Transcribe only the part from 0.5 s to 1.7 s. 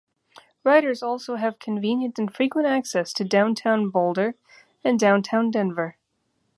Riders also have